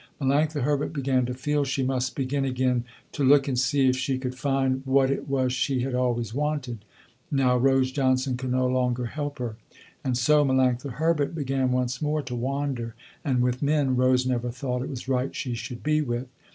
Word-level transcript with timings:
Melanctha 0.19 0.63
Herbert 0.63 0.93
began 0.93 1.27
to 1.27 1.35
feel 1.35 1.63
she 1.63 1.83
must 1.83 2.15
begin 2.15 2.43
again 2.43 2.85
to 3.11 3.23
look 3.23 3.47
and 3.47 3.59
see 3.59 3.87
if 3.87 3.95
she 3.95 4.17
could 4.17 4.33
find 4.33 4.81
what 4.83 5.11
it 5.11 5.27
was 5.29 5.53
she 5.53 5.81
had 5.81 5.93
always 5.93 6.33
wanted. 6.33 6.79
Now 7.29 7.55
Rose 7.55 7.91
Johnson 7.91 8.35
could 8.35 8.49
no 8.49 8.65
longer 8.65 9.05
help 9.05 9.37
her. 9.37 9.57
And 10.03 10.17
so 10.17 10.43
Melanctha 10.43 10.93
Herbert 10.93 11.35
began 11.35 11.71
once 11.71 12.01
more 12.01 12.23
to 12.23 12.33
wander 12.35 12.95
and 13.23 13.43
with 13.43 13.61
men 13.61 13.95
Rose 13.95 14.25
never 14.25 14.49
thought 14.49 14.81
it 14.81 14.89
was 14.89 15.07
right 15.07 15.35
she 15.35 15.53
should 15.53 15.83
be 15.83 16.01
with. 16.01 16.25